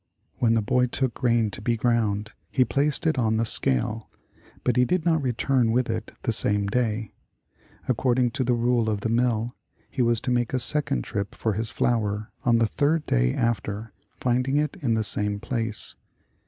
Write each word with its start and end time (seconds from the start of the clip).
When 0.39 0.55
the 0.55 0.63
boy 0.63 0.87
took 0.87 1.13
grain 1.13 1.51
to 1.51 1.61
be 1.61 1.77
ground 1.77 2.33
he 2.49 2.65
placed 2.65 3.05
it 3.05 3.19
on 3.19 3.37
the 3.37 3.45
scale, 3.45 4.09
but 4.63 4.75
he 4.75 4.83
did 4.83 5.05
not 5.05 5.21
return 5.21 5.71
with 5.71 5.91
it 5.91 6.11
the 6.23 6.33
same 6.33 6.65
day. 6.65 7.13
According 7.87 8.31
to 8.31 8.43
the 8.43 8.55
rule 8.55 8.89
of 8.89 9.01
the 9.01 9.09
mill, 9.09 9.53
he 9.91 10.01
was 10.01 10.19
to 10.21 10.31
make 10.31 10.55
a 10.55 10.59
second 10.59 11.03
trip 11.03 11.35
for 11.35 11.53
his 11.53 11.69
flour 11.69 12.31
on 12.43 12.57
the 12.57 12.65
third 12.65 13.05
day 13.05 13.35
after, 13.35 13.93
finding 14.19 14.57
it 14.57 14.75
in 14.77 14.95
the 14.95 15.03
same 15.03 15.39
place. 15.39 15.95